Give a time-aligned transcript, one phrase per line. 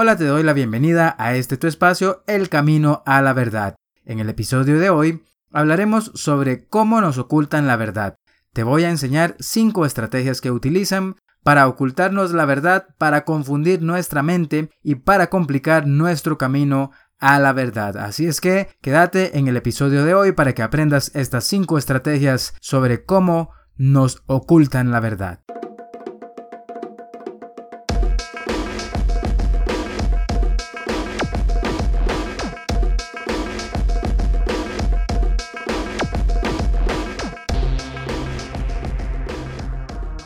[0.00, 3.74] Hola, te doy la bienvenida a este tu espacio, El Camino a la Verdad.
[4.04, 8.14] En el episodio de hoy hablaremos sobre cómo nos ocultan la verdad.
[8.52, 14.22] Te voy a enseñar cinco estrategias que utilizan para ocultarnos la verdad, para confundir nuestra
[14.22, 17.96] mente y para complicar nuestro camino a la verdad.
[17.96, 22.54] Así es que quédate en el episodio de hoy para que aprendas estas cinco estrategias
[22.60, 25.40] sobre cómo nos ocultan la verdad.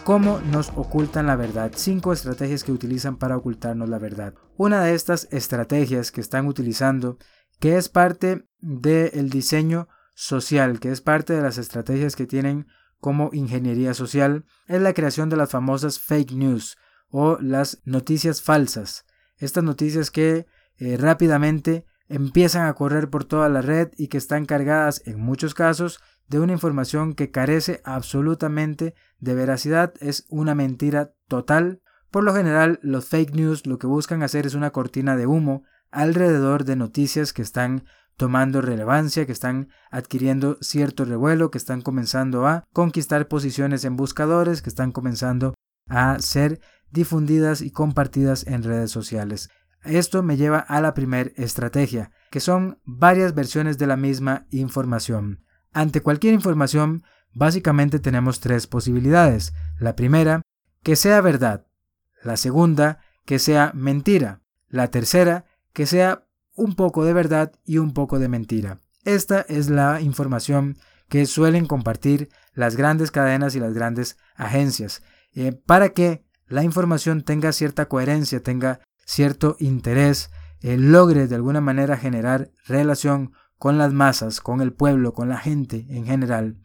[0.05, 1.71] ¿Cómo nos ocultan la verdad?
[1.77, 4.35] Cinco estrategias que utilizan para ocultarnos la verdad.
[4.57, 7.19] Una de estas estrategias que están utilizando,
[7.61, 12.67] que es parte del diseño social, que es parte de las estrategias que tienen
[12.99, 16.77] como ingeniería social, es la creación de las famosas fake news
[17.09, 19.05] o las noticias falsas.
[19.37, 20.47] Estas noticias que
[20.79, 25.55] eh, rápidamente empiezan a correr por toda la red y que están cargadas en muchos
[25.55, 31.81] casos de una información que carece absolutamente de veracidad, es una mentira total.
[32.11, 35.65] Por lo general, los fake news lo que buscan hacer es una cortina de humo
[35.91, 37.85] alrededor de noticias que están
[38.17, 44.63] tomando relevancia, que están adquiriendo cierto revuelo, que están comenzando a conquistar posiciones en buscadores,
[44.63, 45.55] que están comenzando
[45.89, 49.51] a ser difundidas y compartidas en redes sociales.
[49.85, 55.45] Esto me lleva a la primera estrategia, que son varias versiones de la misma información.
[55.73, 59.55] Ante cualquier información, básicamente tenemos tres posibilidades.
[59.79, 60.43] La primera,
[60.83, 61.67] que sea verdad.
[62.23, 64.41] La segunda, que sea mentira.
[64.69, 68.81] La tercera, que sea un poco de verdad y un poco de mentira.
[69.05, 70.77] Esta es la información
[71.09, 75.03] que suelen compartir las grandes cadenas y las grandes agencias
[75.35, 81.61] eh, para que la información tenga cierta coherencia, tenga cierto interés, eh, logre de alguna
[81.61, 83.33] manera generar relación
[83.63, 86.57] con las masas, con el pueblo, con la gente en general,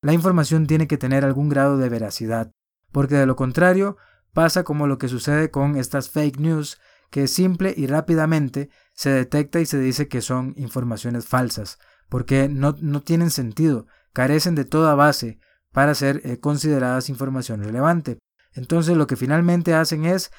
[0.00, 2.50] la información tiene que tener algún grado de veracidad,
[2.92, 3.98] porque de lo contrario
[4.32, 6.80] pasa como lo que sucede con estas fake news,
[7.10, 12.74] que simple y rápidamente se detecta y se dice que son informaciones falsas, porque no,
[12.80, 15.38] no tienen sentido, carecen de toda base
[15.72, 18.16] para ser eh, consideradas información relevante.
[18.54, 20.30] Entonces lo que finalmente hacen es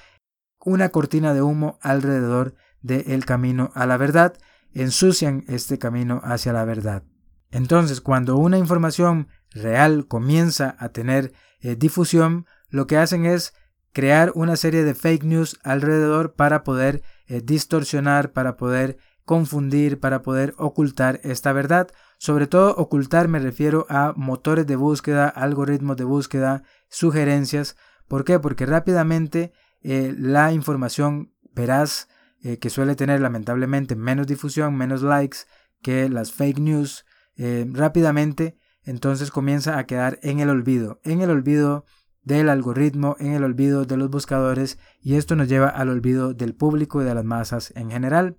[0.65, 4.35] una cortina de humo alrededor del camino a la verdad
[4.73, 7.03] ensucian este camino hacia la verdad.
[7.51, 13.53] Entonces, cuando una información real comienza a tener eh, difusión, lo que hacen es
[13.93, 20.21] crear una serie de fake news alrededor para poder eh, distorsionar, para poder confundir, para
[20.21, 21.89] poder ocultar esta verdad.
[22.17, 27.75] Sobre todo ocultar me refiero a motores de búsqueda, algoritmos de búsqueda, sugerencias.
[28.07, 28.39] ¿Por qué?
[28.39, 29.51] Porque rápidamente
[29.81, 32.07] eh, la información veraz
[32.43, 35.39] eh, que suele tener lamentablemente menos difusión, menos likes
[35.81, 37.05] que las fake news,
[37.35, 41.85] eh, rápidamente entonces comienza a quedar en el olvido, en el olvido
[42.23, 46.55] del algoritmo, en el olvido de los buscadores y esto nos lleva al olvido del
[46.55, 48.37] público y de las masas en general.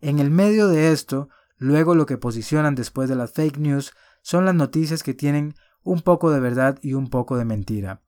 [0.00, 3.92] En el medio de esto, luego lo que posicionan después de las fake news
[4.22, 8.02] son las noticias que tienen un poco de verdad y un poco de mentira.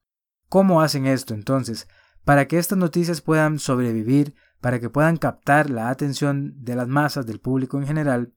[0.49, 1.89] ¿Cómo hacen esto entonces?
[2.29, 7.25] Para que estas noticias puedan sobrevivir, para que puedan captar la atención de las masas,
[7.25, 8.35] del público en general,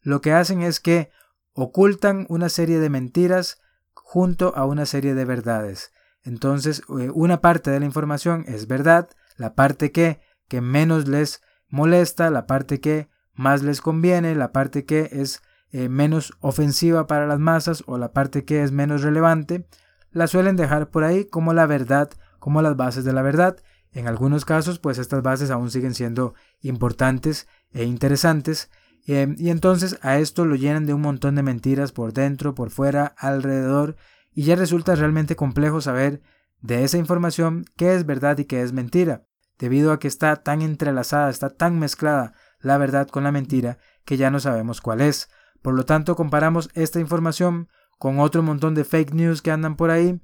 [0.00, 1.12] lo que hacen es que
[1.52, 3.60] ocultan una serie de mentiras
[3.94, 5.92] junto a una serie de verdades.
[6.24, 11.40] Entonces, eh, una parte de la información es verdad, la parte que, que menos les
[11.68, 17.28] molesta, la parte que más les conviene, la parte que es eh, menos ofensiva para
[17.28, 19.68] las masas o la parte que es menos relevante,
[20.10, 22.10] la suelen dejar por ahí como la verdad,
[22.48, 23.58] como las bases de la verdad,
[23.92, 26.32] en algunos casos, pues estas bases aún siguen siendo
[26.62, 28.70] importantes e interesantes.
[29.06, 32.70] Eh, y entonces a esto lo llenan de un montón de mentiras por dentro, por
[32.70, 33.96] fuera, alrededor.
[34.32, 36.22] Y ya resulta realmente complejo saber
[36.62, 39.26] de esa información qué es verdad y qué es mentira.
[39.58, 43.76] Debido a que está tan entrelazada, está tan mezclada la verdad con la mentira,
[44.06, 45.28] que ya no sabemos cuál es.
[45.60, 47.68] Por lo tanto, comparamos esta información
[47.98, 50.18] con otro montón de fake news que andan por ahí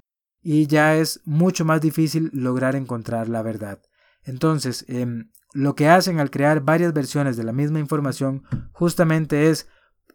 [0.47, 3.79] y ya es mucho más difícil lograr encontrar la verdad.
[4.23, 9.67] Entonces, em, lo que hacen al crear varias versiones de la misma información justamente es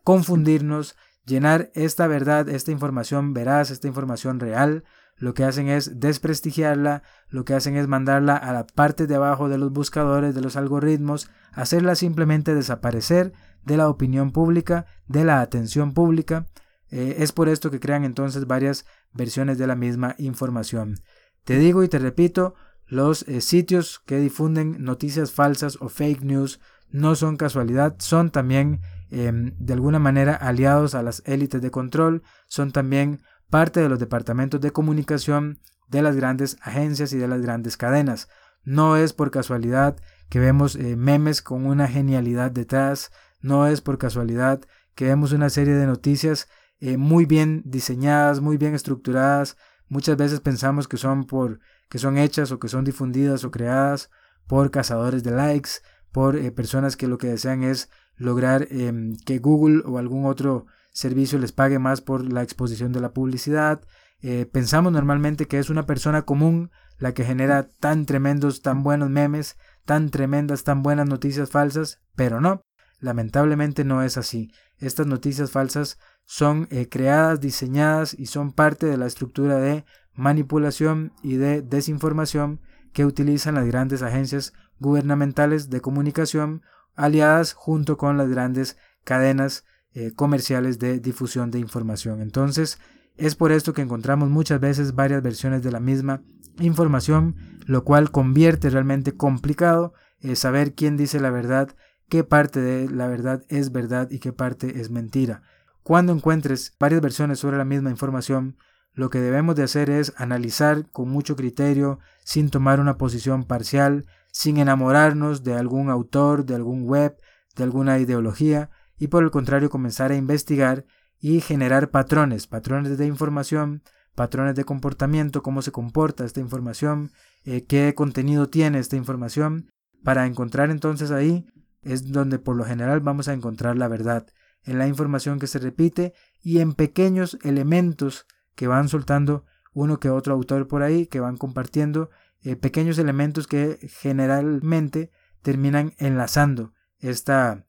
[0.05, 0.97] confundirnos,
[1.27, 4.85] llenar esta verdad, esta información veraz, esta información real,
[5.17, 9.49] lo que hacen es desprestigiarla, lo que hacen es mandarla a la parte de abajo
[9.49, 13.33] de los buscadores, de los algoritmos, hacerla simplemente desaparecer
[13.65, 16.47] de la opinión pública, de la atención pública,
[16.91, 20.97] eh, es por esto que crean entonces varias versiones de la misma información.
[21.45, 22.55] Te digo y te repito,
[22.87, 26.61] los eh, sitios que difunden noticias falsas o fake news
[26.91, 32.23] no son casualidad, son también em, de alguna manera aliados a las élites de control,
[32.49, 37.41] son también parte de los departamentos de comunicación de las grandes agencias y de las
[37.41, 38.29] grandes cadenas.
[38.65, 39.97] No es por casualidad
[40.29, 43.11] que vemos eh, memes con una genialidad detrás,
[43.41, 44.61] no es por casualidad
[44.95, 46.49] que vemos una serie de noticias
[46.81, 49.57] eh, muy bien diseñadas, muy bien estructuradas.
[49.89, 54.11] Muchas veces pensamos que son por que son hechas o que son difundidas o creadas
[54.47, 55.71] por cazadores de likes,
[56.13, 60.67] por eh, personas que lo que desean es lograr em, que Google o algún otro
[60.93, 63.83] servicio les pague más por la exposición de la publicidad.
[64.23, 69.09] Eh, pensamos normalmente que es una persona común la que genera tan tremendos, tan buenos
[69.11, 72.63] memes, tan tremendas, tan buenas noticias falsas, pero no,
[73.01, 74.53] lamentablemente no es así.
[74.79, 81.13] Estas noticias falsas son eh, creadas, diseñadas y son parte de la estructura de manipulación
[81.23, 82.61] y de desinformación
[82.93, 86.63] que utilizan las grandes agencias gubernamentales de comunicación
[86.95, 92.21] aliadas junto con las grandes cadenas eh, comerciales de difusión de información.
[92.21, 92.79] Entonces,
[93.17, 96.23] es por esto que encontramos muchas veces varias versiones de la misma
[96.59, 97.37] información,
[97.67, 101.75] lo cual convierte realmente complicado eh, saber quién dice la verdad,
[102.11, 105.43] qué parte de la verdad es verdad y qué parte es mentira.
[105.83, 108.59] Cuando encuentres varias versiones sobre la misma información,
[108.93, 114.07] lo que debemos de hacer es analizar con mucho criterio, sin tomar una posición parcial,
[114.33, 117.17] sin enamorarnos de algún autor, de algún web,
[117.57, 120.85] de alguna ideología, y por el contrario comenzar a investigar
[121.21, 123.83] y generar patrones, patrones de información,
[124.17, 127.13] patrones de comportamiento, cómo se comporta esta información,
[127.45, 129.71] eh, qué contenido tiene esta información,
[130.03, 131.47] para encontrar entonces ahí
[131.83, 134.27] es donde por lo general vamos a encontrar la verdad,
[134.65, 136.13] en la información que se repite
[136.43, 141.37] y en pequeños elementos que van soltando uno que otro autor por ahí, que van
[141.37, 142.11] compartiendo
[142.43, 145.11] eh, pequeños elementos que generalmente
[145.43, 147.67] terminan enlazando esta,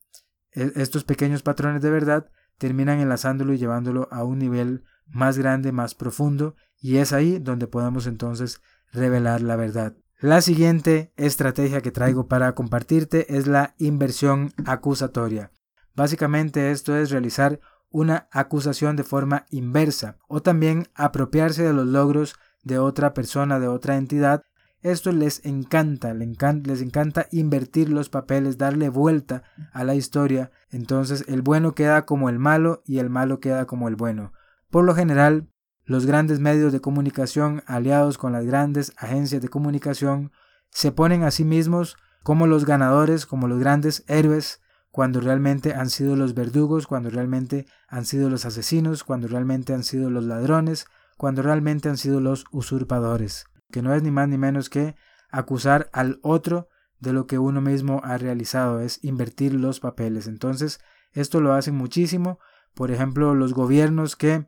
[0.53, 5.71] e, estos pequeños patrones de verdad terminan enlazándolo y llevándolo a un nivel más grande,
[5.71, 8.61] más profundo, y es ahí donde podemos entonces
[8.91, 9.95] revelar la verdad.
[10.21, 15.51] La siguiente estrategia que traigo para compartirte es la inversión acusatoria.
[15.95, 17.59] Básicamente esto es realizar
[17.89, 23.67] una acusación de forma inversa o también apropiarse de los logros de otra persona, de
[23.67, 24.43] otra entidad
[24.81, 29.43] esto les encanta, les encanta invertir los papeles, darle vuelta
[29.73, 33.87] a la historia, entonces el bueno queda como el malo y el malo queda como
[33.87, 34.33] el bueno.
[34.71, 35.47] Por lo general,
[35.91, 40.31] los grandes medios de comunicación aliados con las grandes agencias de comunicación
[40.69, 44.61] se ponen a sí mismos como los ganadores, como los grandes héroes,
[44.91, 49.83] cuando realmente han sido los verdugos, cuando realmente han sido los asesinos, cuando realmente han
[49.83, 50.85] sido los ladrones,
[51.17, 54.95] cuando realmente han sido los usurpadores que no es ni más ni menos que
[55.29, 56.67] acusar al otro
[56.99, 60.27] de lo que uno mismo ha realizado, es invertir los papeles.
[60.27, 60.79] Entonces,
[61.13, 62.37] esto lo hacen muchísimo.
[62.75, 64.45] Por ejemplo, los gobiernos que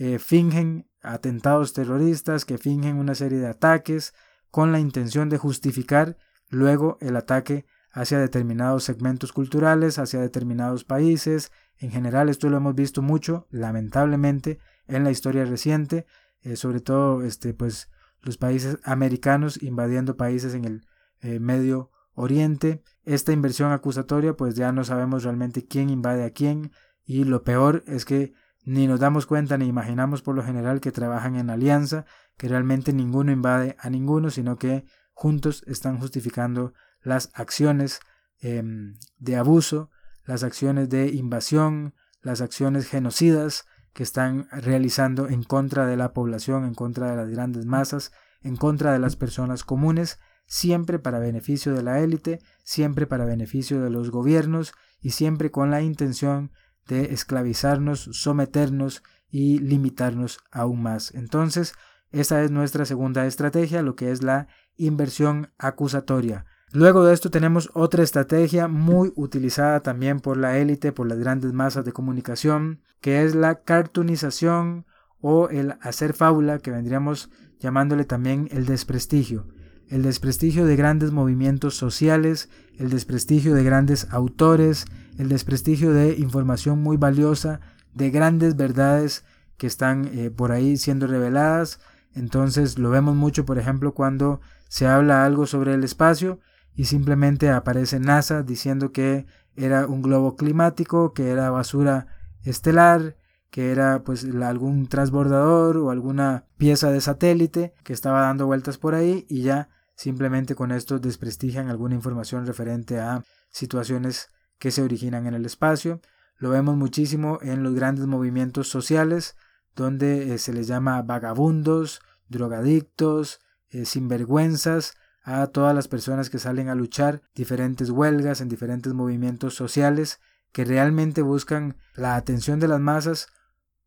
[0.00, 4.14] eh, fingen atentados terroristas, que fingen una serie de ataques
[4.50, 6.16] con la intención de justificar
[6.48, 11.52] luego el ataque hacia determinados segmentos culturales, hacia determinados países.
[11.76, 14.58] En general, esto lo hemos visto mucho, lamentablemente,
[14.88, 16.06] en la historia reciente,
[16.40, 17.90] eh, sobre todo, este, pues,
[18.22, 20.86] los países americanos invadiendo países en el
[21.20, 22.82] eh, Medio Oriente.
[23.04, 26.72] Esta inversión acusatoria pues ya no sabemos realmente quién invade a quién
[27.04, 28.32] y lo peor es que
[28.64, 32.04] ni nos damos cuenta ni imaginamos por lo general que trabajan en alianza,
[32.36, 38.00] que realmente ninguno invade a ninguno, sino que juntos están justificando las acciones
[38.40, 39.90] em, de abuso,
[40.24, 46.64] las acciones de invasión, las acciones genocidas que están realizando en contra de la población,
[46.64, 48.12] en contra de las grandes masas,
[48.42, 53.80] en contra de las personas comunes, siempre para beneficio de la élite, siempre para beneficio
[53.80, 56.52] de los gobiernos y siempre con la intención
[56.86, 61.14] de esclavizarnos, someternos y limitarnos aún más.
[61.14, 61.74] Entonces,
[62.10, 66.46] esa es nuestra segunda estrategia, lo que es la inversión acusatoria.
[66.72, 71.52] Luego de esto tenemos otra estrategia muy utilizada también por la élite, por las grandes
[71.52, 74.86] masas de comunicación, que es la cartunización
[75.20, 79.48] o el hacer fábula, que vendríamos llamándole también el desprestigio.
[79.90, 84.84] El desprestigio de grandes movimientos sociales, el desprestigio de grandes autores,
[85.18, 87.60] el desprestigio de información muy valiosa,
[87.92, 89.24] de grandes verdades
[89.56, 91.80] que están eh, por ahí siendo reveladas.
[92.14, 96.38] Entonces lo vemos mucho, por ejemplo, cuando se habla algo sobre el espacio
[96.76, 102.06] y simplemente aparece NASA diciendo que era un globo climático, que era basura
[102.44, 103.16] estelar,
[103.50, 108.94] que era pues algún transbordador o alguna pieza de satélite que estaba dando vueltas por
[108.94, 109.68] ahí y ya
[110.00, 116.00] simplemente con esto desprestigian alguna información referente a situaciones que se originan en el espacio.
[116.38, 119.36] Lo vemos muchísimo en los grandes movimientos sociales,
[119.76, 126.70] donde eh, se les llama vagabundos, drogadictos, eh, sinvergüenzas a todas las personas que salen
[126.70, 130.18] a luchar diferentes huelgas en diferentes movimientos sociales
[130.50, 133.28] que realmente buscan la atención de las masas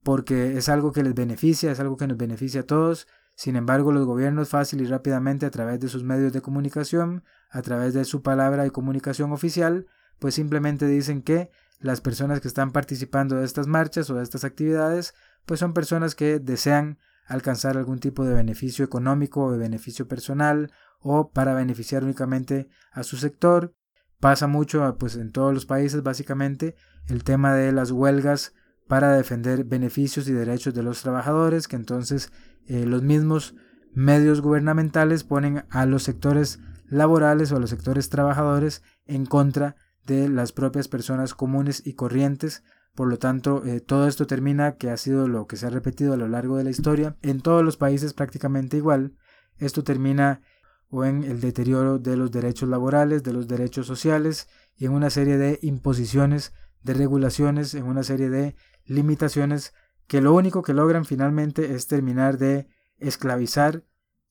[0.03, 3.07] porque es algo que les beneficia, es algo que nos beneficia a todos.
[3.35, 7.61] Sin embargo, los gobiernos fácil y rápidamente a través de sus medios de comunicación, a
[7.61, 9.87] través de su palabra de comunicación oficial,
[10.19, 11.49] pues simplemente dicen que
[11.79, 15.13] las personas que están participando de estas marchas o de estas actividades,
[15.45, 20.71] pues son personas que desean alcanzar algún tipo de beneficio económico o de beneficio personal
[20.99, 23.73] o para beneficiar únicamente a su sector.
[24.19, 26.75] Pasa mucho pues en todos los países básicamente
[27.07, 28.53] el tema de las huelgas
[28.87, 32.31] para defender beneficios y derechos de los trabajadores, que entonces
[32.67, 33.55] eh, los mismos
[33.93, 39.75] medios gubernamentales ponen a los sectores laborales o a los sectores trabajadores en contra
[40.05, 42.63] de las propias personas comunes y corrientes.
[42.95, 46.13] Por lo tanto, eh, todo esto termina, que ha sido lo que se ha repetido
[46.13, 49.15] a lo largo de la historia, en todos los países prácticamente igual.
[49.57, 50.41] Esto termina
[50.89, 54.47] o en el deterioro de los derechos laborales, de los derechos sociales
[54.77, 59.73] y en una serie de imposiciones, de regulaciones, en una serie de limitaciones
[60.07, 63.83] que lo único que logran finalmente es terminar de esclavizar,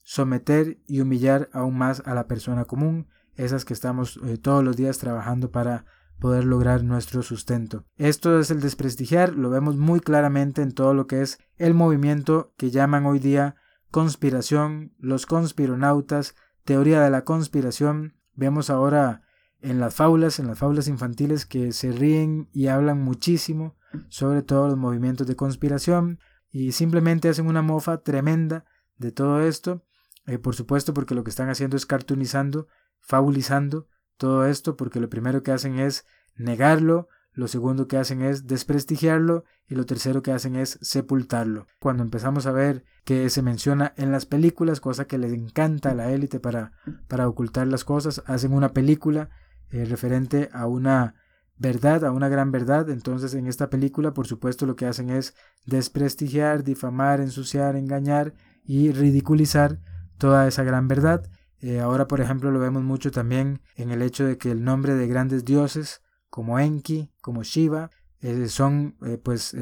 [0.03, 4.77] someter y humillar aún más a la persona común, esas que estamos eh, todos los
[4.77, 5.87] días trabajando para
[6.19, 7.85] poder lograr nuestro sustento.
[7.97, 12.55] Esto es el desprestigiar, lo vemos muy claramente en todo lo que es el movimiento
[12.57, 13.57] que llaman hoy día
[13.91, 18.15] conspiración, los conspironautas, teoría de la conspiración.
[18.35, 19.23] Vemos ahora
[19.61, 23.77] en las fábulas, en las fábulas infantiles que se ríen y hablan muchísimo
[24.09, 26.19] sobre todos los movimientos de conspiración
[26.51, 28.65] y simplemente hacen una mofa tremenda
[28.97, 29.85] de todo esto,
[30.27, 32.69] eh, por supuesto porque lo que están haciendo es cartoonizando,
[33.01, 36.05] fabulizando todo esto, porque lo primero que hacen es
[36.37, 41.67] negarlo, lo segundo que hacen es desprestigiarlo y lo tercero que hacen es sepultarlo.
[41.79, 45.95] Cuando empezamos a ver que se menciona en las películas, cosa que les encanta a
[45.95, 46.73] la élite para,
[47.09, 49.31] para ocultar las cosas, hacen una película
[49.71, 51.15] eh, referente a una
[51.57, 52.91] verdad, a una gran verdad.
[52.91, 55.35] Entonces en esta película, por supuesto, lo que hacen es
[55.67, 59.81] desprestigiar, difamar, ensuciar, engañar y ridiculizar
[60.19, 61.29] toda esa gran verdad.
[61.61, 64.95] Eh, ahora, por ejemplo, lo vemos mucho también en el hecho de que el nombre
[64.95, 67.91] de grandes dioses como Enki, como Shiva,
[68.21, 69.57] eh, son, pues,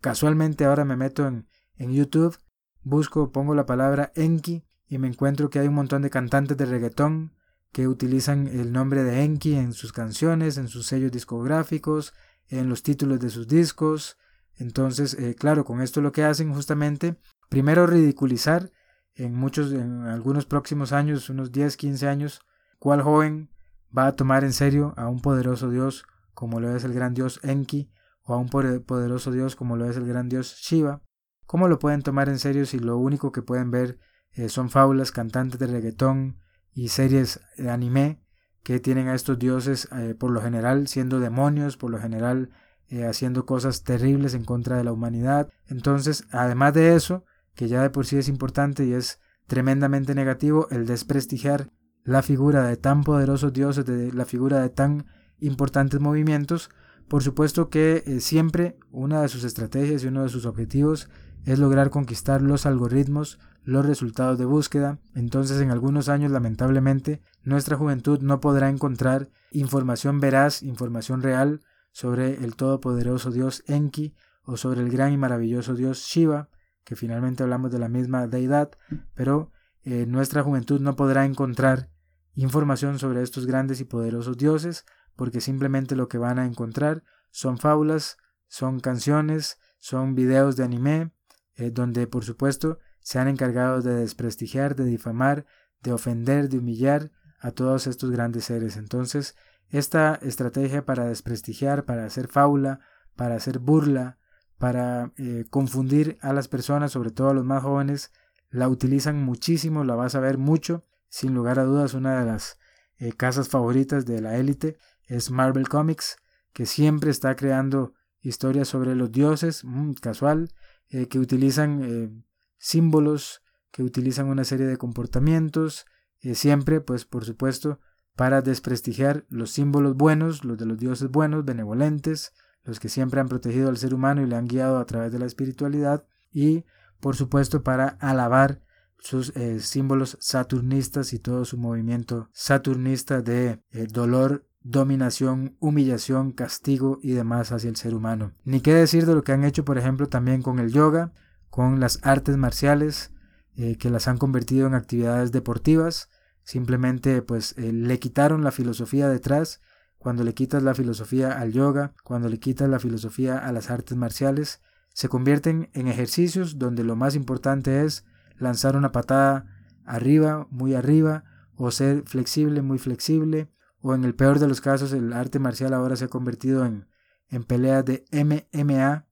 [0.00, 2.38] casualmente ahora me meto en, en YouTube,
[2.82, 6.66] busco, pongo la palabra Enki y me encuentro que hay un montón de cantantes de
[6.66, 7.32] reggaetón
[7.74, 12.14] que utilizan el nombre de Enki en sus canciones, en sus sellos discográficos,
[12.48, 14.16] en los títulos de sus discos.
[14.56, 17.16] Entonces, eh, claro, con esto lo que hacen justamente,
[17.48, 18.70] primero ridiculizar
[19.16, 22.42] en muchos, en algunos próximos años, unos 10, 15 años,
[22.78, 23.50] cuál joven
[23.96, 27.40] va a tomar en serio a un poderoso Dios como lo es el gran Dios
[27.42, 27.90] Enki
[28.22, 31.02] o a un poderoso Dios como lo es el gran Dios Shiva.
[31.44, 33.98] ¿Cómo lo pueden tomar en serio si lo único que pueden ver
[34.30, 36.38] eh, son fábulas, cantantes de reggaetón,
[36.74, 38.20] y series de anime
[38.62, 42.50] que tienen a estos dioses eh, por lo general siendo demonios, por lo general
[42.88, 45.48] eh, haciendo cosas terribles en contra de la humanidad.
[45.68, 50.68] Entonces, además de eso, que ya de por sí es importante y es tremendamente negativo,
[50.70, 51.70] el desprestigiar
[52.02, 55.06] la figura de tan poderosos dioses, de la figura de tan
[55.40, 56.70] importantes movimientos,
[57.08, 61.08] por supuesto que eh, siempre una de sus estrategias y uno de sus objetivos
[61.44, 67.76] es lograr conquistar los algoritmos, los resultados de búsqueda, entonces en algunos años lamentablemente nuestra
[67.76, 74.82] juventud no podrá encontrar información veraz, información real sobre el todopoderoso dios Enki o sobre
[74.82, 76.48] el gran y maravilloso dios Shiva,
[76.84, 78.70] que finalmente hablamos de la misma deidad,
[79.14, 79.50] pero
[79.82, 81.88] eh, nuestra juventud no podrá encontrar
[82.34, 84.84] información sobre estos grandes y poderosos dioses,
[85.16, 88.18] porque simplemente lo que van a encontrar son fábulas,
[88.48, 91.12] son canciones, son videos de anime,
[91.56, 95.44] eh, donde por supuesto se han encargado de desprestigiar, de difamar,
[95.82, 98.78] de ofender, de humillar a todos estos grandes seres.
[98.78, 99.36] Entonces,
[99.68, 102.80] esta estrategia para desprestigiar, para hacer fábula,
[103.14, 104.16] para hacer burla,
[104.56, 108.10] para eh, confundir a las personas, sobre todo a los más jóvenes,
[108.48, 110.86] la utilizan muchísimo, la vas a ver mucho.
[111.10, 112.58] Sin lugar a dudas, una de las
[112.96, 116.16] eh, casas favoritas de la élite es Marvel Comics,
[116.54, 117.92] que siempre está creando
[118.22, 120.48] historias sobre los dioses, mm, casual,
[120.88, 122.24] eh, que utilizan
[122.64, 125.84] símbolos, que utilizan una serie de comportamientos,
[126.20, 127.78] eh, siempre, pues por supuesto,
[128.16, 133.28] para desprestigiar los símbolos buenos, los de los dioses buenos, benevolentes, los que siempre han
[133.28, 136.64] protegido al ser humano y le han guiado a través de la espiritualidad, y
[137.00, 138.62] por supuesto para alabar
[138.98, 146.98] sus eh, símbolos saturnistas y todo su movimiento saturnista de eh, dolor, dominación, humillación, castigo
[147.02, 148.32] y demás hacia el ser humano.
[148.44, 151.12] Ni qué decir de lo que han hecho, por ejemplo, también con el yoga,
[151.54, 153.12] con las artes marciales,
[153.54, 156.10] eh, que las han convertido en actividades deportivas.
[156.42, 159.60] Simplemente pues le quitaron la filosofía detrás.
[159.96, 163.96] Cuando le quitas la filosofía al yoga, cuando le quitas la filosofía a las artes
[163.96, 164.62] marciales,
[164.94, 168.04] se convierten en ejercicios donde lo más importante es
[168.36, 169.46] lanzar una patada
[169.84, 171.22] arriba, muy arriba,
[171.54, 173.48] o ser flexible, muy flexible,
[173.80, 176.88] o en el peor de los casos el arte marcial ahora se ha convertido en,
[177.28, 179.06] en peleas de MMA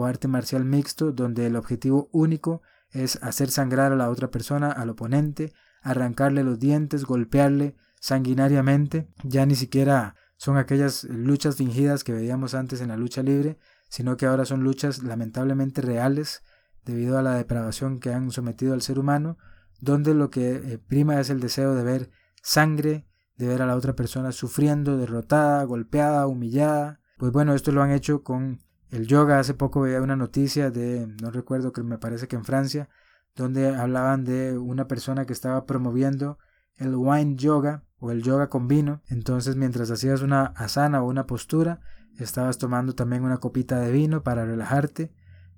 [0.00, 4.70] o arte marcial mixto, donde el objetivo único es hacer sangrar a la otra persona,
[4.70, 5.52] al oponente,
[5.82, 12.80] arrancarle los dientes, golpearle sanguinariamente, ya ni siquiera son aquellas luchas fingidas que veíamos antes
[12.80, 16.42] en la lucha libre, sino que ahora son luchas lamentablemente reales
[16.84, 19.36] debido a la depravación que han sometido al ser humano,
[19.80, 22.10] donde lo que eh, prima es el deseo de ver
[22.42, 27.00] sangre, de ver a la otra persona sufriendo, derrotada, golpeada, humillada.
[27.18, 29.38] Pues bueno, esto lo han hecho con el yoga.
[29.38, 32.88] Hace poco veía una noticia de, no recuerdo que me parece que en Francia,
[33.34, 36.38] donde hablaban de una persona que estaba promoviendo
[36.76, 39.02] el wine yoga o el yoga con vino.
[39.08, 41.80] Entonces, mientras hacías una asana o una postura,
[42.18, 45.12] estabas tomando también una copita de vino para relajarte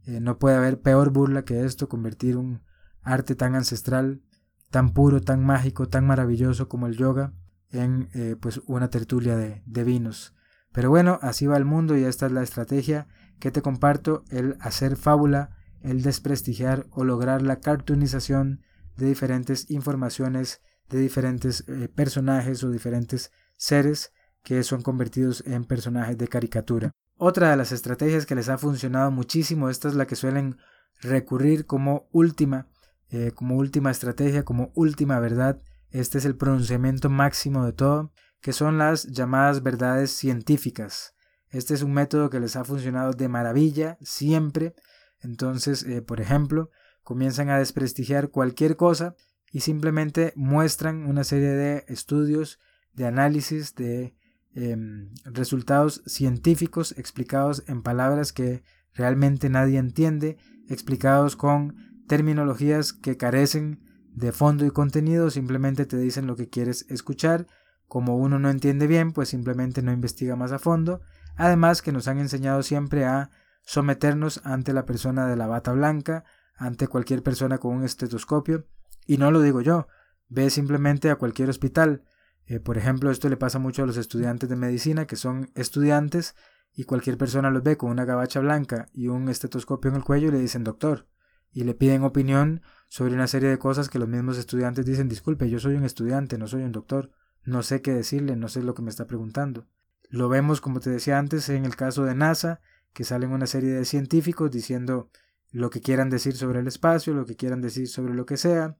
[0.07, 2.63] eh, no puede haber peor burla que esto, convertir un
[3.03, 4.23] arte tan ancestral,
[4.71, 7.33] tan puro, tan mágico, tan maravilloso como el yoga
[7.71, 10.35] en eh, pues una tertulia de, de vinos.
[10.73, 13.07] Pero bueno, así va el mundo y esta es la estrategia
[13.43, 18.63] que te comparto, el hacer fábula, el desprestigiar o lograr la cartoonización
[18.97, 24.13] de diferentes informaciones, de diferentes eh, personajes o diferentes seres
[24.45, 26.93] que son convertidos en personajes de caricatura.
[27.17, 30.57] Otra de las estrategias que les ha funcionado muchísimo, esta es la que suelen
[31.01, 32.69] recurrir como última,
[33.11, 35.61] eh, como última estrategia, como última verdad.
[35.91, 41.17] Este es el pronunciamiento máximo de todo, que son las llamadas verdades científicas.
[41.53, 44.75] Este es un método que les ha funcionado de maravilla siempre.
[45.21, 46.71] Entonces, eh, por ejemplo,
[47.05, 49.15] comienzan a desprestigiar cualquier cosa
[49.53, 52.59] y simplemente muestran una serie de estudios,
[52.95, 54.17] de análisis, de
[54.55, 58.63] Em, resultados científicos explicados en palabras que
[58.93, 60.37] realmente nadie entiende,
[60.69, 63.81] explicados con terminologías que carecen
[64.15, 67.47] de fondo y contenido, simplemente te dicen lo que quieres escuchar.
[67.89, 71.01] Como uno no entiende bien, pues simplemente no investiga más a fondo.
[71.37, 73.31] Además que nos han enseñado siempre a
[73.63, 76.25] someternos ante la persona de la bata blanca,
[76.57, 78.67] ante cualquier persona con un estetoscopio.
[79.07, 79.89] Y no lo digo yo,
[80.29, 82.05] ve simplemente a cualquier hospital,
[82.47, 86.35] eh, por ejemplo, esto le pasa mucho a los estudiantes de medicina, que son estudiantes
[86.75, 90.29] y cualquier persona los ve con una gabacha blanca y un estetoscopio en el cuello
[90.29, 91.07] y le dicen doctor
[91.53, 95.49] y le piden opinión sobre una serie de cosas que los mismos estudiantes dicen disculpe,
[95.51, 97.11] yo soy un estudiante, no soy un doctor,
[97.45, 99.67] no sé qué decirle, no sé lo que me está preguntando.
[100.13, 102.61] Lo vemos, como te decía antes, en el caso de NASA,
[102.93, 105.09] que salen una serie de científicos diciendo
[105.51, 108.77] lo que quieran decir sobre el espacio, lo que quieran decir sobre lo que sea,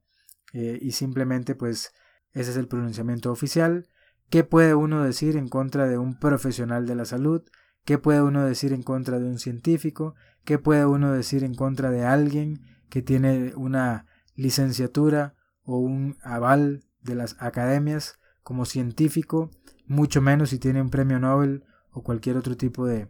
[0.53, 1.95] eh, y simplemente pues
[2.33, 3.89] ese es el pronunciamiento oficial.
[4.29, 7.43] ¿Qué puede uno decir en contra de un profesional de la salud?
[7.87, 10.15] ¿Qué puede uno decir en contra de un científico?
[10.45, 16.85] ¿Qué puede uno decir en contra de alguien que tiene una licenciatura o un aval
[17.01, 19.51] de las academias como científico?
[19.93, 23.09] Mucho menos si tiene un premio Nobel o cualquier otro tipo de,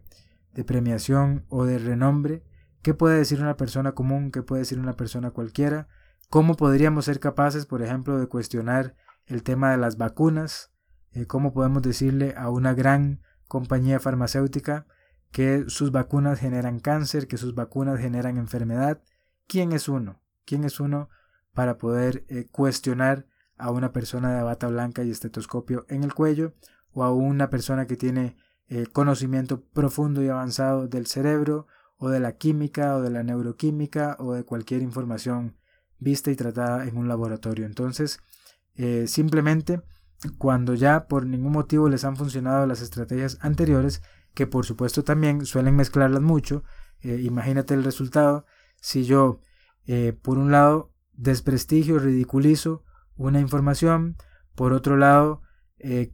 [0.52, 2.42] de premiación o de renombre.
[2.82, 4.32] ¿Qué puede decir una persona común?
[4.32, 5.86] ¿Qué puede decir una persona cualquiera?
[6.28, 10.72] ¿Cómo podríamos ser capaces, por ejemplo, de cuestionar el tema de las vacunas,
[11.12, 14.86] eh, cómo podemos decirle a una gran compañía farmacéutica
[15.30, 19.04] que sus vacunas generan cáncer, que sus vacunas generan enfermedad.
[19.46, 20.20] ¿Quién es uno?
[20.44, 21.10] ¿Quién es uno
[21.54, 23.28] para poder eh, cuestionar
[23.62, 26.52] a una persona de bata blanca y estetoscopio en el cuello
[26.92, 28.36] o a una persona que tiene
[28.68, 34.16] eh, conocimiento profundo y avanzado del cerebro o de la química o de la neuroquímica
[34.18, 35.56] o de cualquier información
[36.00, 37.64] vista y tratada en un laboratorio?
[37.64, 38.18] Entonces,
[38.74, 39.80] eh, simplemente
[40.38, 44.02] cuando ya por ningún motivo les han funcionado las estrategias anteriores,
[44.34, 46.64] que por supuesto también suelen mezclarlas mucho,
[47.00, 48.44] eh, imagínate el resultado
[48.80, 49.40] si yo
[50.22, 52.84] por un lado desprestigio, ridiculizo
[53.16, 54.16] una información,
[54.54, 55.42] por otro lado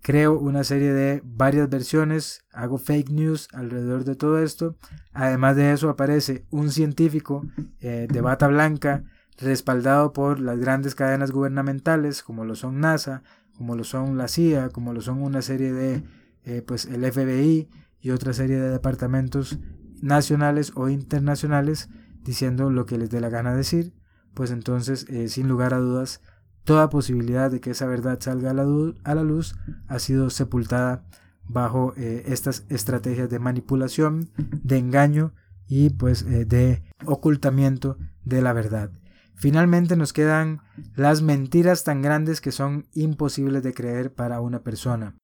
[0.00, 4.76] creo una serie de varias versiones, hago fake news alrededor de todo esto,
[5.12, 7.42] además de eso aparece un científico
[7.78, 9.04] de bata blanca,
[9.38, 13.22] respaldado por las grandes cadenas gubernamentales como lo son NASA,
[13.56, 16.02] como lo son la CIA, como lo son una serie de,
[16.44, 17.68] eh, pues el FBI
[18.00, 19.58] y otra serie de departamentos
[20.02, 21.88] nacionales o internacionales
[22.22, 23.94] diciendo lo que les dé la gana decir,
[24.34, 26.20] pues entonces, eh, sin lugar a dudas,
[26.68, 31.02] toda posibilidad de que esa verdad salga a la, luz ha sido sepultada
[31.48, 35.33] bajo eh, estas estrategias de manipulación, de engaño
[35.66, 38.90] y pues eh, de ocultamiento de la verdad.
[39.35, 40.61] Finalmente nos quedan
[40.94, 45.16] las mentiras tan grandes que son imposibles de creer para una persona.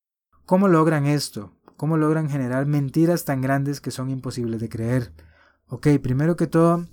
[0.46, 1.52] ¿Cómo logran esto?
[1.76, 5.12] ¿Cómo logran generar mentiras tan grandes que son imposibles de creer?
[5.66, 6.86] Ok, primero que todo,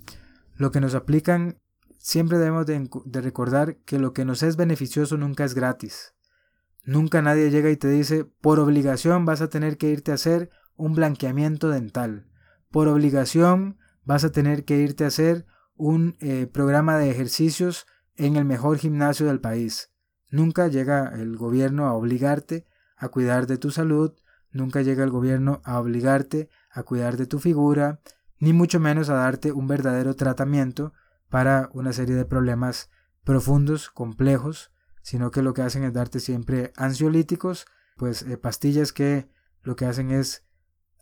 [0.56, 1.56] lo que nos aplican,
[2.02, 6.14] siempre debemos de, recordar que lo que nos es beneficioso nunca es gratis.
[6.84, 10.50] Nunca nadie llega y te dice, por obligación vas a tener que irte a hacer
[10.76, 12.26] un blanqueamiento dental.
[12.70, 17.86] Por obligación vas a tener que irte a hacer un eh, programa de ejercicios
[18.16, 19.92] en el mejor gimnasio del país.
[20.28, 24.12] Nunca llega el gobierno a obligarte a cuidar de tu salud,
[24.50, 28.00] nunca llega el gobierno a obligarte a cuidar de tu figura,
[28.38, 30.92] ni mucho menos a darte un verdadero tratamiento
[31.32, 32.90] para una serie de problemas
[33.24, 37.64] profundos, complejos, sino que lo que hacen es darte siempre ansiolíticos,
[37.96, 39.30] pues eh, pastillas que
[39.62, 40.44] lo que hacen es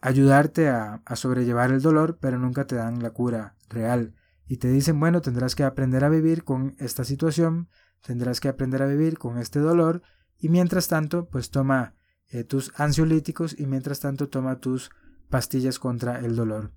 [0.00, 4.14] ayudarte a, sobrellevar el dolor, pero nunca te dan la cura real.
[4.46, 7.68] Y te dicen, bueno, tendrás que aprender a vivir con esta situación,
[8.00, 10.00] tendrás que aprender a vivir con este dolor,
[10.38, 11.96] y mientras tanto, pues toma
[12.28, 14.92] eh, tus ansiolíticos y mientras tanto toma tus
[15.28, 16.72] pastillas contra el dolor.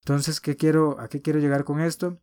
[0.00, 2.20] Entonces, ¿qué quiero, ¿a qué quiero llegar con esto?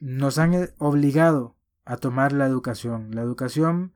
[0.00, 3.14] Nos han eh, obligado a tomar la educación.
[3.14, 3.92] La educación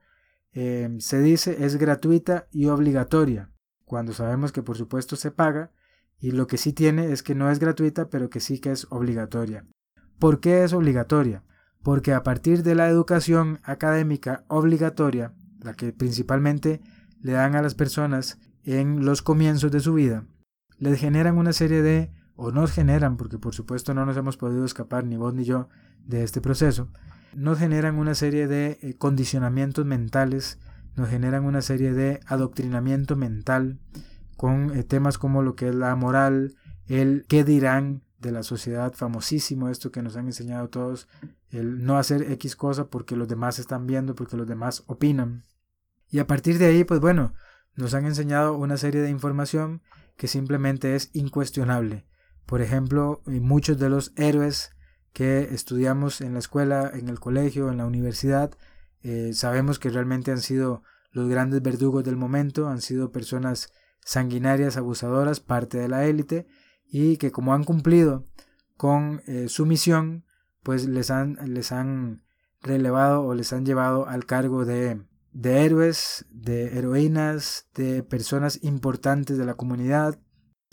[0.53, 3.51] eh, se dice es gratuita y obligatoria,
[3.83, 5.71] cuando sabemos que por supuesto se paga
[6.19, 8.87] y lo que sí tiene es que no es gratuita, pero que sí que es
[8.89, 9.65] obligatoria.
[10.17, 11.43] ¿Por qué es obligatoria?
[11.83, 16.81] Porque a partir de la educación académica obligatoria, la que principalmente
[17.19, 20.25] le dan a las personas en los comienzos de su vida,
[20.77, 24.65] les generan una serie de, o nos generan, porque por supuesto no nos hemos podido
[24.65, 25.67] escapar ni vos ni yo
[26.05, 26.89] de este proceso,
[27.33, 30.59] nos generan una serie de eh, condicionamientos mentales,
[30.95, 33.79] nos generan una serie de adoctrinamiento mental
[34.37, 36.55] con eh, temas como lo que es la moral,
[36.87, 41.07] el qué dirán de la sociedad, famosísimo esto que nos han enseñado todos,
[41.49, 45.43] el no hacer X cosa porque los demás están viendo, porque los demás opinan.
[46.09, 47.33] Y a partir de ahí, pues bueno,
[47.75, 49.81] nos han enseñado una serie de información
[50.17, 52.05] que simplemente es incuestionable.
[52.45, 54.71] Por ejemplo, eh, muchos de los héroes
[55.15, 58.51] que estudiamos en la escuela, en el colegio, en la universidad,
[59.01, 63.71] eh, sabemos que realmente han sido los grandes verdugos del momento, han sido personas
[64.03, 66.47] sanguinarias, abusadoras, parte de la élite,
[66.85, 68.25] y que como han cumplido
[68.75, 70.25] con eh, su misión,
[70.63, 72.25] pues les han, les han
[72.61, 75.01] relevado o les han llevado al cargo de,
[75.31, 80.19] de héroes, de heroínas, de personas importantes de la comunidad,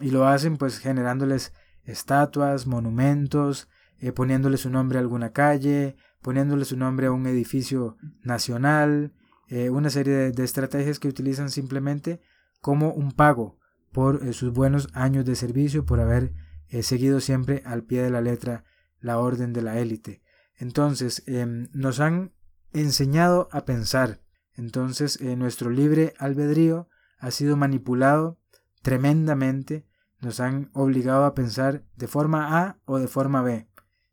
[0.00, 1.52] y lo hacen pues generándoles
[1.84, 3.68] estatuas, monumentos,
[4.02, 9.12] eh, poniéndole su nombre a alguna calle, poniéndole su nombre a un edificio nacional,
[9.46, 12.20] eh, una serie de, estrategias que utilizan simplemente
[12.60, 13.60] como un pago
[13.92, 16.32] por eh, sus buenos años de servicio, por haber
[16.80, 18.64] seguido siempre al pie de la letra
[18.98, 20.22] la orden de la élite.
[20.56, 22.32] Entonces, em, nos han
[22.72, 24.20] enseñado a pensar.
[24.56, 26.88] Entonces, nuestro libre albedrío
[27.18, 28.40] ha sido manipulado
[28.80, 29.86] tremendamente.
[30.20, 33.68] Nos han obligado a pensar de forma A o de forma B.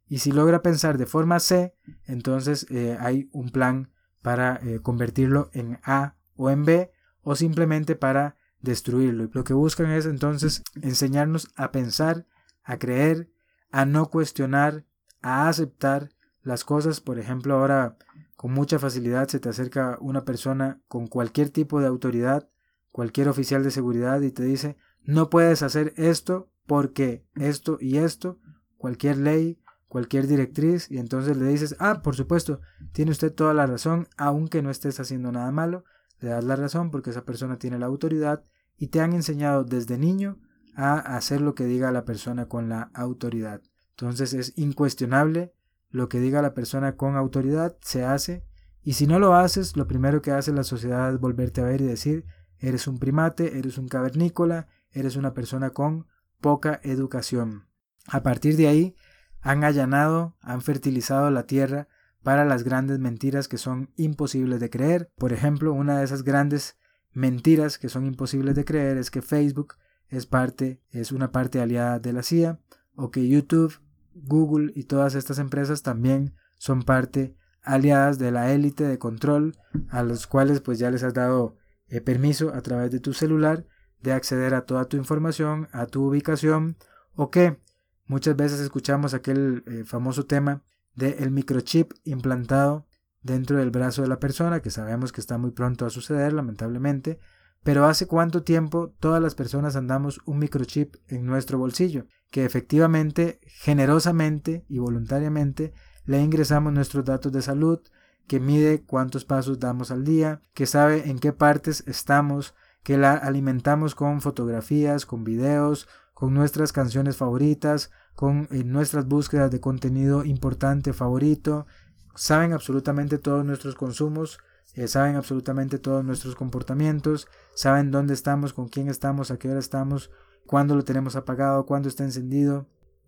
[0.10, 3.92] Y si logra pensar de forma C, entonces eh, hay un plan
[4.22, 6.92] para eh, convertirlo en A o en B
[7.22, 9.26] o simplemente para destruirlo.
[9.26, 12.26] Y lo que buscan es entonces enseñarnos a pensar,
[12.64, 13.30] a creer,
[13.72, 14.84] a no cuestionar,
[15.22, 16.10] a aceptar
[16.42, 17.02] las cosas.
[17.02, 17.98] Por ejemplo, ahora
[18.36, 22.50] con mucha facilidad se te acerca una persona con cualquier tipo de autoridad,
[22.92, 28.40] cualquier oficial de seguridad y te dice, no puedes hacer esto porque esto y esto,
[28.78, 29.59] cualquier ley,
[29.90, 32.62] cualquier directriz y entonces le dices, ah, por supuesto,
[32.94, 35.84] tiene usted toda la razón, aunque no estés haciendo nada malo,
[36.20, 38.46] le das la razón porque esa persona tiene la autoridad
[38.78, 40.40] y te han enseñado desde niño
[40.76, 43.62] a hacer lo que diga la persona con la autoridad.
[43.92, 45.54] Entonces es incuestionable
[45.90, 48.46] lo que diga la persona con autoridad, se hace,
[48.82, 51.82] y si no lo haces, lo primero que hace la sociedad es volverte a ver
[51.82, 52.26] y decir,
[52.60, 56.08] eres un primate, eres un cavernícola, eres una persona con
[56.40, 57.68] poca educación.
[58.08, 58.96] A partir de ahí,
[59.42, 61.88] han allanado, han fertilizado la tierra
[62.24, 65.12] para las grandes mentiras que son imposibles de creer.
[65.18, 66.78] Por ejemplo, una de esas grandes
[67.14, 69.76] mentiras que son imposibles de creer es que Facebook
[70.10, 72.60] es parte, es una parte aliada de la CIA,
[72.96, 73.80] o que YouTube,
[74.14, 79.58] Google y todas estas empresas también son parte aliadas de la élite de control,
[79.90, 81.56] a los cuales pues ya les has dado
[81.88, 83.66] eh, permiso a través de tu celular
[84.02, 86.78] de acceder a toda tu información, a tu ubicación,
[87.16, 87.60] o que
[88.10, 90.64] Muchas veces escuchamos aquel eh, famoso tema
[90.96, 92.88] del microchip implantado
[93.22, 97.20] dentro del brazo de la persona, que sabemos que está muy pronto a suceder, lamentablemente,
[97.62, 102.08] pero ¿hace cuánto tiempo todas las personas andamos un microchip en nuestro bolsillo?
[102.32, 107.80] Que efectivamente, generosamente y voluntariamente le ingresamos nuestros datos de salud,
[108.26, 113.14] que mide cuántos pasos damos al día, que sabe en qué partes estamos, que la
[113.14, 115.88] alimentamos con fotografías, con videos,
[116.20, 121.66] con nuestras canciones favoritas, con eh, nuestras búsquedas de contenido importante favorito,
[122.14, 124.38] saben absolutamente todos nuestros consumos,
[124.76, 129.62] eh, saben absolutamente todos nuestros comportamientos, saben dónde estamos, con quién estamos, a qué hora
[129.62, 130.12] estamos,
[130.46, 132.68] cuándo lo tenemos apagado, cuándo está encendido.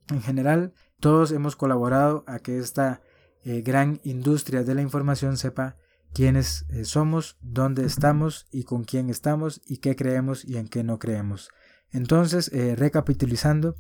[0.10, 0.72] En general,
[1.02, 3.02] todos hemos colaborado a que esta
[3.44, 5.76] eh, gran industria de la información sepa
[6.14, 10.86] quiénes eh, somos, dónde estamos y con quién estamos y qué creemos y en qué
[10.86, 11.50] no creemos.
[11.92, 13.76] Entonces, recapitulizando,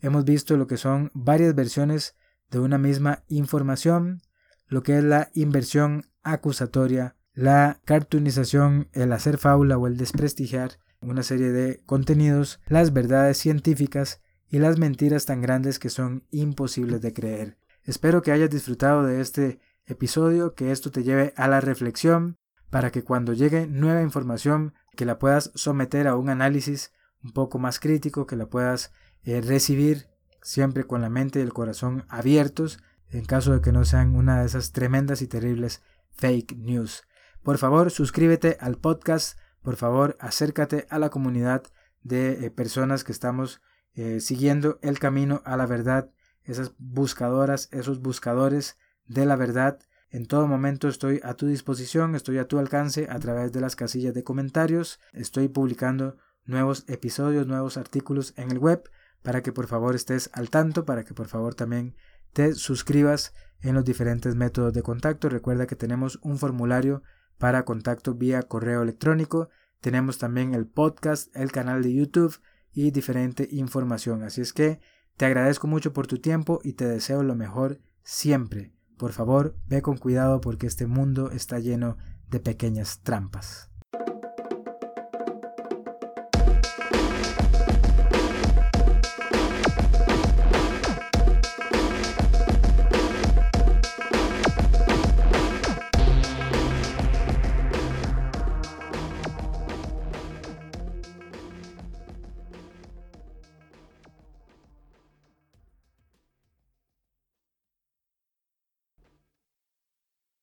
[0.00, 2.14] hemos visto lo que son varias versiones
[2.50, 4.20] de una misma información,
[4.68, 11.22] lo que es la inversión acusatoria, la cartoonización, el hacer fábula o el desprestigiar una
[11.22, 17.12] serie de contenidos, las verdades científicas y las mentiras tan grandes que son imposibles de
[17.12, 17.58] creer.
[17.82, 22.38] Espero que hayas disfrutado de este episodio, que esto te lleve a la reflexión
[22.70, 26.92] para que cuando llegue nueva información que la puedas someter a un análisis
[27.24, 28.92] un poco más crítico, que la puedas
[29.24, 30.08] eh, recibir
[30.42, 32.78] siempre con la mente y el corazón abiertos
[33.10, 37.04] en caso de que no sean una de esas tremendas y terribles fake news.
[37.42, 41.62] Por favor, suscríbete al podcast, por favor, acércate a la comunidad
[42.02, 43.60] de eh, personas que estamos
[43.94, 46.10] eh, siguiendo el camino a la verdad,
[46.42, 49.78] esas buscadoras, esos buscadores de la verdad.
[50.10, 53.76] En todo momento estoy a tu disposición, estoy a tu alcance a través de las
[53.76, 58.88] casillas de comentarios, estoy publicando nuevos episodios, nuevos artículos en el web
[59.22, 61.96] para que por favor estés al tanto, para que por favor también
[62.32, 65.28] te suscribas en los diferentes métodos de contacto.
[65.28, 67.02] Recuerda que tenemos un formulario
[67.38, 69.48] para contacto vía correo electrónico.
[69.80, 72.38] Tenemos también el podcast, el canal de YouTube
[72.72, 74.22] y diferente información.
[74.22, 74.80] Así es que
[75.16, 78.74] te agradezco mucho por tu tiempo y te deseo lo mejor siempre.
[78.98, 81.96] Por favor, ve con cuidado porque este mundo está lleno
[82.28, 83.70] de pequeñas trampas.